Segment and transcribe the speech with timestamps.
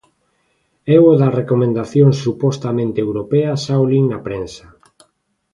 [0.95, 4.65] Eu o da recomendación supostamente europea xa o lin na prensa.